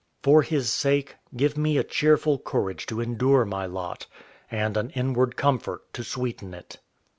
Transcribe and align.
For 0.23 0.41
His 0.41 0.71
sake, 0.71 1.17
give 1.37 1.55
me 1.55 1.77
a 1.77 1.83
cheerful 1.83 2.39
courage 2.39 2.87
to 2.87 2.99
endure 3.01 3.45
my 3.45 3.67
lot, 3.67 4.07
And 4.49 4.75
an 4.75 4.89
inward 4.95 5.35
comfort 5.35 5.93
to 5.93 6.03
sweeten 6.03 6.55
it. 6.55 6.79